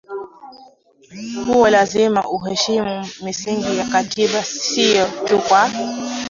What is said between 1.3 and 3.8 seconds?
huo lazima aheshimu misingi